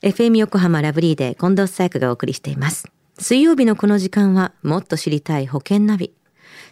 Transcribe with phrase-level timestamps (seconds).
[0.00, 2.86] FM 横浜ラブリーで近藤紗友香がお送りしています。
[3.18, 6.14] 水曜日のこの時間はもっと知りたい保険ナビ。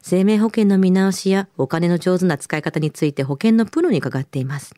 [0.01, 4.77] 生命保険の見直しやお金の上手な使い方について保険のプロに伺っています。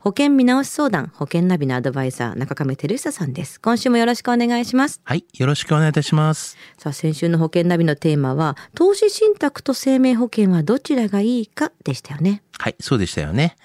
[0.00, 3.60] 保険見直し相談、保険ナビのアドバイザー、中亀照久さんです。
[3.60, 5.02] 今週もよろしくお願いします。
[5.04, 6.56] はい、よろしくお願いいたします。
[6.78, 12.42] さあ、先週の保険ナビのテーマは、投資信託と生命保険はどちらがいいかでしたよね。
[12.58, 13.56] はい、そうでしたよね。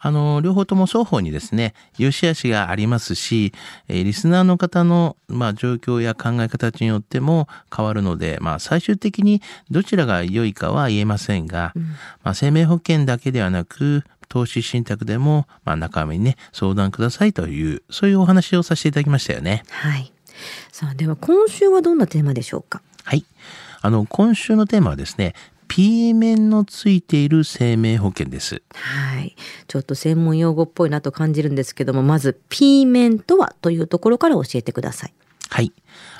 [0.00, 3.52] あの、両方とも双方にですね、良し悪しがありますし、
[3.88, 11.72] えーリスナーの方の、まあ、状況や考え方によっても変わるので、まあ、最終的にどちらが良いかは言えませんが、
[12.22, 19.62] まあ、生命保険だけではなく、投資信託でも、まあ、中身にね、相談くださいという、そういうお話をさせていただきましたよね。
[19.70, 20.12] はい。
[20.70, 22.82] さあ、では今週はどんなテーマでしょうか？
[23.04, 23.24] はい。
[23.80, 25.34] あの、今週のテーマはですね、
[25.68, 28.62] P 面のついている生命保険です。
[28.72, 29.36] はい。
[29.68, 35.14] ちょっと専門用語っぽいなと感じるんですけども、まず P 面とはというところから教えてください。
[35.50, 35.72] はい。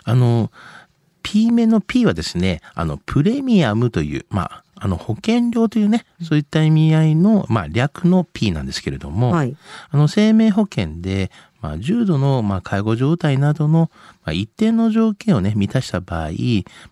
[0.05, 0.53] あの、
[1.23, 9.57] P 面の P はですね、あの、プレミアムという、まあ、あの、保険料というね、そういった意味合いの、まあ、略の P なんですけれども、はい。
[9.91, 13.91] あの、生命保険で、まあ、重度の、まあ、介護状態などの、
[14.25, 16.31] まあ、一定の条件をね、満たした場合、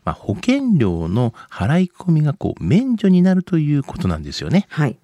[0.04, 4.66] まあ、保険料の払い込みが、こう、免除になるということなんですよね。
[4.68, 4.98] はい。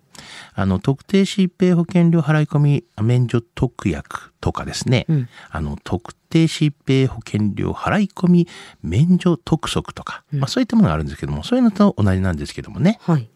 [0.55, 8.49] あの、特定疾病保険料払い込み免除特約とかですね、うんあの、特定疾病保険料払い込み
[8.83, 12.99] 免除特則とか、まあそういったものがあるんですけども、そういうのと同じなんですけどもね。
[13.03, 13.29] はい。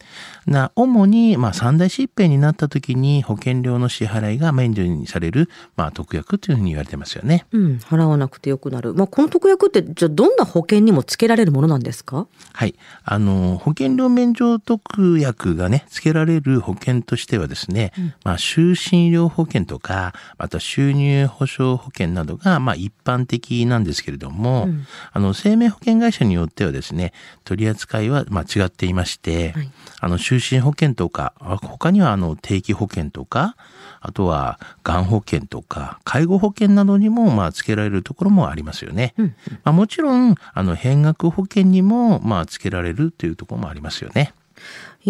[0.46, 7.46] な、主に、まあ三大疾病になった時に保険料の支払いが免除にされる、まあ特約というふうに言われてますよね。
[7.52, 7.76] うん。
[7.76, 8.94] 払わなくてよくなる。
[8.94, 12.26] まあ、この特約って、じゃあどんな保険にもつけられるものなんですか？
[12.52, 12.74] はい。
[13.04, 17.92] あの、保険料免除特約がね、付けられる保険としてはですね、
[18.24, 24.68] まあ、就寝医療保険とか、また収入保障保険などが、まあ、一般的なんですけれども、
[25.12, 27.12] あの、生命保険会社によってはですね、
[27.44, 29.70] 取り扱いは、まあ、違っていまして、はい
[30.00, 33.56] あの、就寝保険とか、あ他には、あの、定期保険とか、
[34.00, 39.14] あとは、がん保険とか、介護保険などにも、まあ、付けられるところもありますよね。
[39.64, 44.34] まあ、もちろん、あの、変額保険にも、まあ、付けられるというところもありますよね。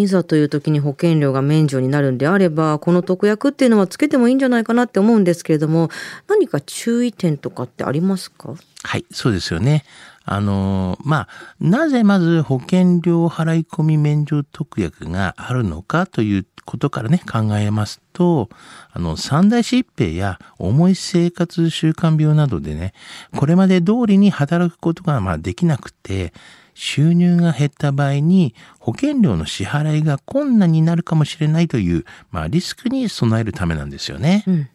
[0.03, 5.89] いざという時に保険料が免除になるんであれば、この特約っていうのはつけてもいいんじゃないかなって思うんですけれども、
[6.29, 8.55] 何か注意点とかってありますか？
[8.83, 9.85] はい、そうですよね。
[10.29, 11.29] あの、まあ、
[11.61, 18.49] なぜまず保険料払い込み免除特約があるのかということからね、考えますと、
[18.93, 22.93] あの、三大疾病や重い生活習慣病などでね、
[23.37, 26.33] これまで通りに働くことがまあできなくて、
[26.79, 34.45] 収入が減った場合に保険料の支払いが困難になるかもしれないという、まあ、リスクに備えるためなんですよね。
[34.47, 34.69] うん。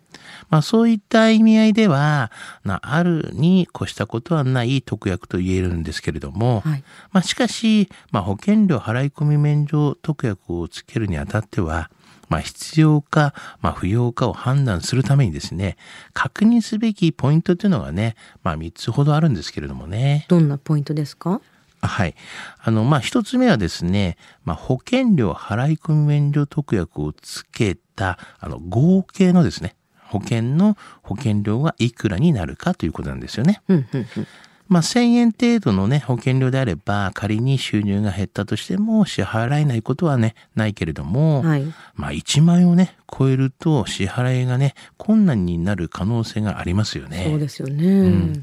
[0.50, 2.32] まあそういった意味合いでは、
[2.66, 6.84] なあるに越したことはない特約と言えるんですけれども、はい。
[7.12, 11.90] まあしかし、まあ保険料払い込み免除特約をつけるにあたっては、
[12.28, 15.78] まあ必要か、まあ不要かを判断するためにですね、
[16.14, 20.26] 確認すべきポイントというのがね、まあ3つほどあるんですけれどもね。
[20.28, 21.40] どんなポイントですか？
[21.82, 22.16] はい。
[22.60, 29.76] あの、まあ、一つ目はですね、まあ、保険料払い込み免除特約をつけた、あの、合計のですね、
[30.08, 33.62] 保険の保険料がいくらになるかということなんですよね。
[33.68, 34.28] うん、うん、うん。
[34.72, 41.66] まあ、1000円程度のね、保険料であれば、仮に収入が減ったとしても支払えないことはね、ないけれども、はい。
[41.94, 47.26] まあ、1万円をね、超えると支払いがね、困難になる可能性がありますよね。
[47.28, 48.10] そうですよね。
[48.10, 48.42] ん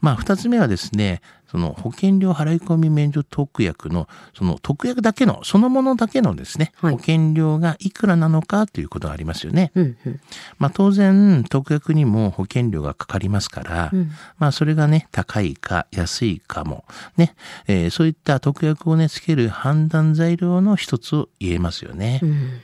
[0.00, 9.70] まあ、二つ目はですね、その保険料払い込み免除特約の、その特約だけの、そのものだけのですね、はい保険料がいくらなのかということがありますよね。
[9.74, 10.20] うん、うん。
[10.58, 16.84] まあ、当然、特約にも保険料がかかりますから、うんまあ、それがね、高いか安いかも、
[17.16, 17.34] ね、
[17.66, 22.20] えーそういった特約をね、つける判断材料の一つを言えますよね。
[22.22, 22.60] うん。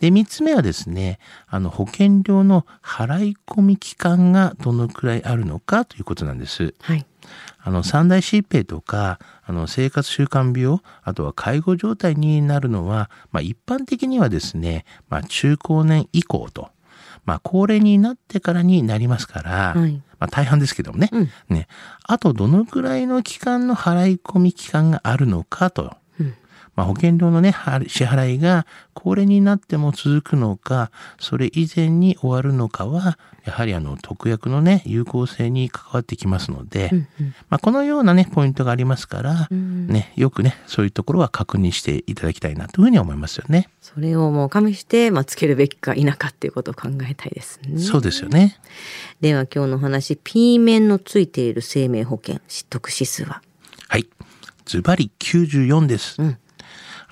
[0.00, 6.74] で、三つ目はですね、あの、保険料の払い込み期間がどのくらいあるのかということなんです。
[6.80, 7.06] はい。
[7.58, 16.70] あの、三大疾病とか、あの、生活習慣病、あとは介護状態になるのは、まあ、一般的にはですね、まあ、中高年以降と、
[17.24, 21.68] まあ、高齢になってからになりますから、はいまあ、大半ですけどもね、うんね、
[22.04, 25.90] あとどのくらいの期間の払い込み期間があるのかと、うん
[26.74, 27.54] まあ、保険料のね、
[27.86, 30.90] 支払いが高齢になっても続くのか、
[31.20, 43.68] それ以前に終わるのかは、やはりあの、特約のね、有効性に関わってきますので、うんうん、まあ、このようなね、ポイントがありますから、うん、ね、よくね、そういうところは確認していただきたいなというふうに思いますよね。
[43.80, 47.78] それをもう加味して、まあ、つけるべきか否かっていうことを考えたいですね。
[47.80, 48.56] そうですよね。
[49.20, 53.42] では今日の話、P 面のついている生命保険、失得指数は？
[53.88, 54.06] はい。
[54.64, 56.22] ズバリ94です。
[56.22, 56.38] うん、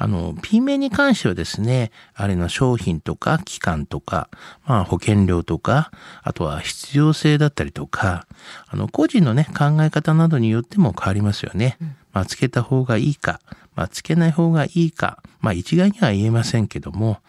[0.02, 4.31] あの、P 名に関してはですね、あれの商品とか期間とか、
[4.64, 5.91] まあ保険料とか、
[6.23, 8.26] あとは必要性だったりとか、
[8.69, 11.76] あの、個人のね、考え方などによっても変わりますよね。
[11.82, 13.41] うん、まあ、つけた方がいいか、
[13.81, 17.21] まあ、つけない方がいいか、まあ、一概には言えませんけども、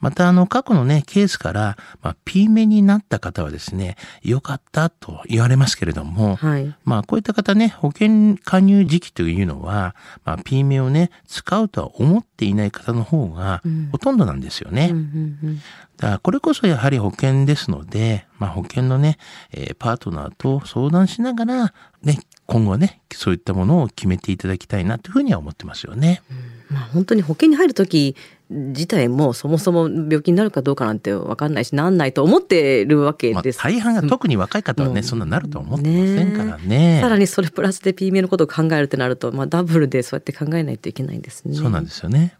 [0.00, 9.94] また、あの、過去のね、ケースから、まあ、P 目になった方はですね、良かったと言われますけれども、はい、まあ、こういった方ね、保険加入時期というのは、
[10.24, 13.62] まあ、P 目をね、使うとは思っていない方の方が、
[13.92, 14.88] ほとんどなんですよね。
[14.90, 15.56] うんうんうん。
[15.98, 19.18] だからこれこそやはり保険ですので、まあ、保険のね、
[19.52, 22.18] えー、パートナーと相談しながら、ね、
[22.52, 26.22] 今後はね、そういったものを決めていただきたいなというふうには思ってますよね。
[26.70, 28.14] うん、まあ、本当に保険に入る時
[28.50, 41.54] 自体もそもそも病気になるかどうかなんて分かんないしなんないと思ってるわけです、まあ、大半が特に若い方はね、うん、そんななると思ってませんからねさらにそれプラスで P 名のことを考えるってなると、まあ、ダブルでそうやって考えないといけないんですね。
[41.56, 42.36] そうなんですよね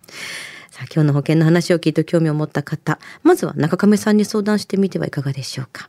[0.70, 5.88] さあ今日の保険の話を聞いて興味を持った方まずは中亀さんに相談してみてはいかがでしょうか。